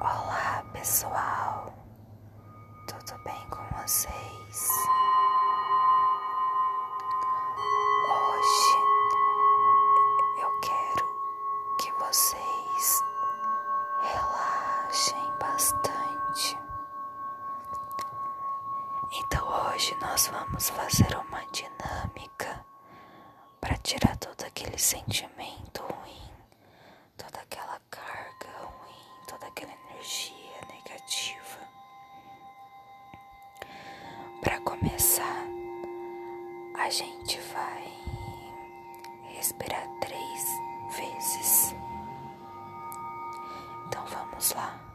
[0.00, 1.74] Olá pessoal,
[2.86, 4.68] tudo bem com vocês?
[8.08, 8.76] Hoje
[10.40, 11.06] eu quero
[11.78, 13.02] que vocês
[14.00, 16.58] relaxem bastante.
[19.12, 22.64] Então hoje nós vamos fazer uma dinâmica
[23.60, 25.89] para tirar todo aquele sentimento
[34.80, 35.44] começar,
[36.74, 37.92] a gente vai
[39.34, 40.46] respirar três
[40.96, 41.76] vezes.
[43.86, 44.89] Então vamos lá.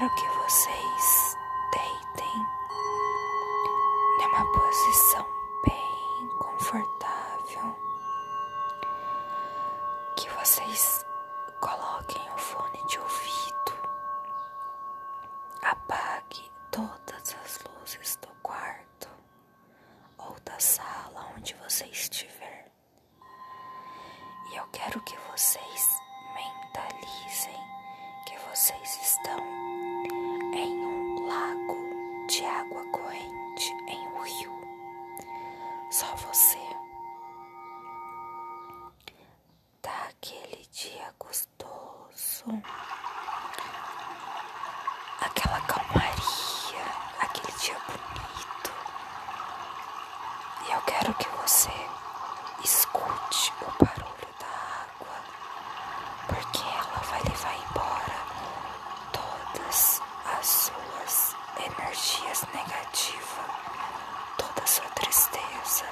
[0.00, 1.36] Quero que vocês
[1.72, 2.46] deitem
[4.18, 5.26] numa posição
[5.62, 7.76] bem confortável.
[10.16, 11.04] Que vocês
[11.60, 13.72] coloquem o fone de ouvido,
[15.60, 19.08] apague todas as luzes do quarto
[20.16, 22.72] ou da sala onde você estiver.
[24.50, 26.00] E eu quero que vocês
[26.34, 27.60] mentalizem
[28.26, 29.49] que vocês estão
[36.00, 36.56] Só você.
[39.82, 42.46] Tá aquele dia gostoso,
[45.20, 46.84] aquela calmaria,
[47.20, 48.72] aquele dia bonito.
[50.66, 51.70] E eu quero que você
[52.64, 54.46] escute o barulho da
[54.86, 55.16] água,
[56.28, 58.24] porque ela vai levar embora
[59.12, 60.00] todas
[60.38, 63.69] as suas energias negativas,
[65.10, 65.86] tristeza,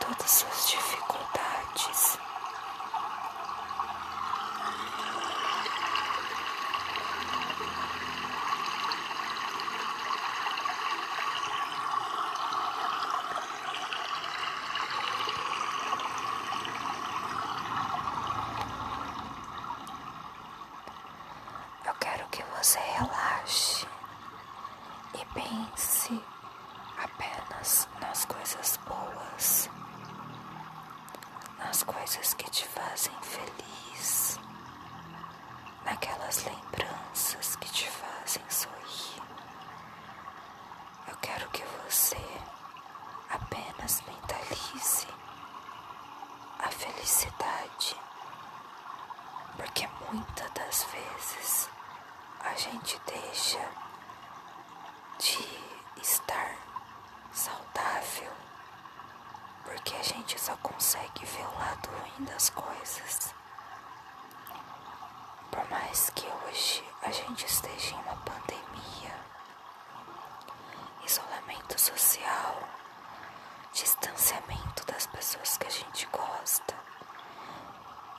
[0.00, 2.18] todas as suas dificuldades.
[21.84, 23.86] Eu quero que você relaxe
[25.14, 26.22] e pense
[26.96, 29.70] apenas nas coisas boas,
[31.58, 34.38] nas coisas que te fazem feliz,
[35.84, 39.22] naquelas lembranças que te fazem sorrir.
[41.08, 42.16] Eu quero que você.
[43.28, 45.06] Apenas mentalize
[46.58, 47.96] a felicidade.
[49.56, 51.68] Porque muitas das vezes
[52.40, 53.60] a gente deixa
[55.18, 56.56] de estar
[57.30, 58.32] saudável.
[59.64, 63.34] Porque a gente só consegue ver o lado ruim das coisas.
[65.50, 67.44] Por mais que hoje a gente
[73.82, 76.74] distanciamento das pessoas que a gente gosta,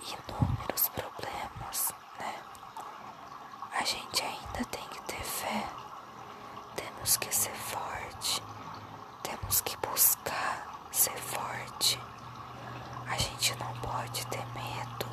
[0.00, 2.34] inúmeros problemas, né?
[3.72, 5.66] A gente ainda tem que ter fé,
[6.76, 8.40] temos que ser forte,
[9.24, 12.00] temos que buscar ser forte.
[13.08, 15.06] A gente não pode ter medo.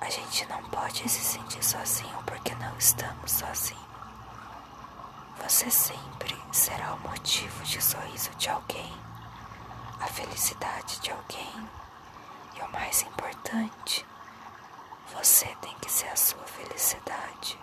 [0.00, 3.91] A gente não pode se sentir sozinho porque não estamos sozinhos.
[5.52, 8.90] Você sempre será o motivo de sorriso de alguém,
[10.00, 11.68] a felicidade de alguém.
[12.56, 14.06] E o mais importante,
[15.14, 17.58] você tem que ser a sua felicidade.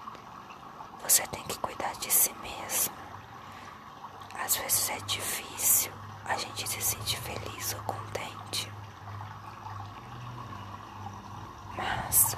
[1.02, 2.94] Você tem que cuidar de si mesmo.
[4.46, 5.92] Às vezes é difícil
[6.26, 8.72] a gente se sentir feliz ou contente.
[11.76, 12.35] Mas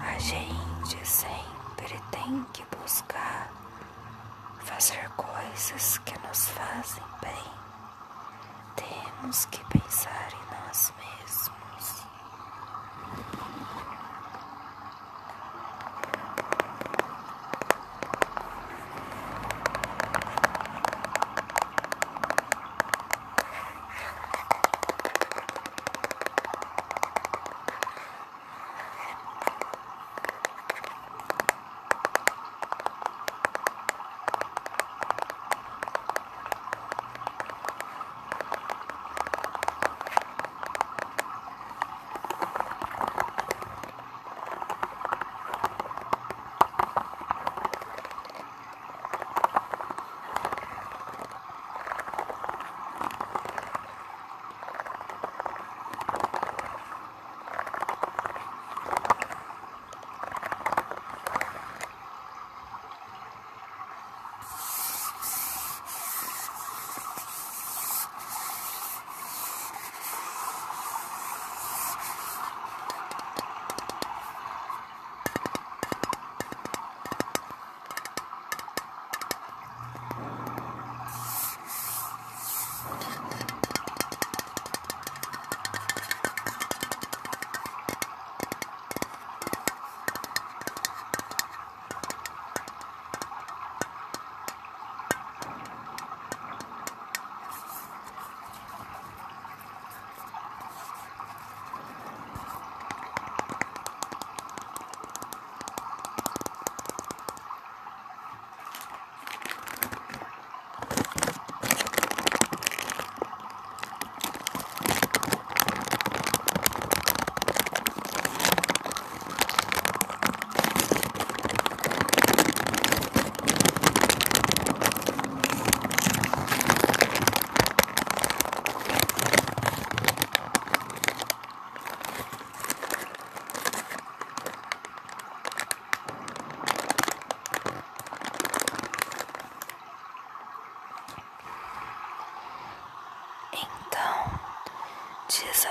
[0.00, 1.42] a gente sempre
[2.10, 3.50] tem que buscar
[4.60, 6.46] fazer coisas que nos
[6.82, 7.52] fazem bem.
[8.74, 10.41] Temos que pensar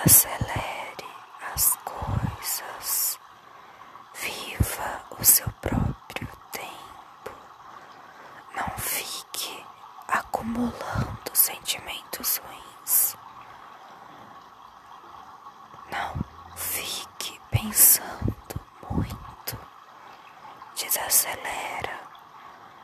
[0.03, 1.05] Desacelere
[1.53, 3.19] as coisas.
[4.15, 7.31] Viva o seu próprio tempo.
[8.55, 9.63] Não fique
[10.07, 13.15] acumulando sentimentos ruins.
[15.91, 16.15] Não
[16.55, 18.59] fique pensando
[18.89, 19.57] muito.
[20.75, 21.99] Desacelera.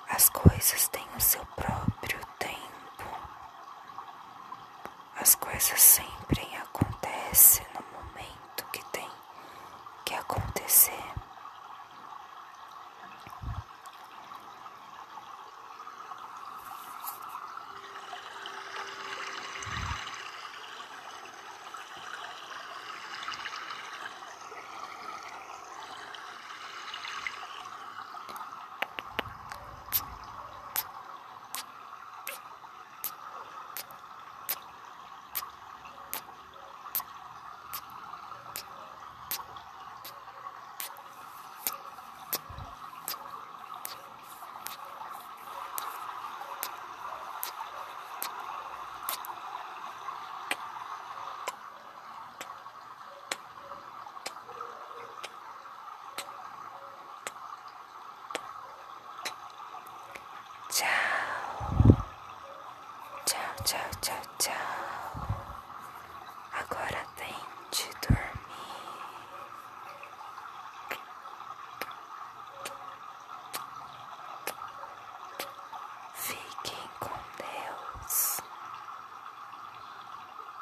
[0.09, 3.05] As coisas têm o seu próprio tempo.
[5.19, 6.46] As coisas sempre
[7.37, 7.66] lives.